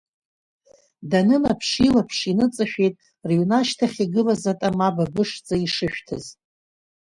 Данынаԥш 1.09 1.69
илаԥш 1.87 2.17
иныҵашәеит 2.31 2.95
рыҩны 3.27 3.55
ашьҭахь 3.59 3.99
игылаз 4.03 4.43
атама 4.51 4.89
быбышӡа 4.95 5.55
ишышәҭыз. 5.65 6.25